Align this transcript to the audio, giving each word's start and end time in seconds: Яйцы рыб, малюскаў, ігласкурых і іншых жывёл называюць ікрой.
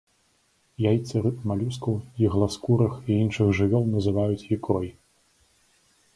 Яйцы 0.85 1.19
рыб, 1.25 1.43
малюскаў, 1.51 1.99
ігласкурых 2.23 2.93
і 3.09 3.19
іншых 3.25 3.47
жывёл 3.59 3.87
называюць 3.95 4.47
ікрой. 4.59 4.89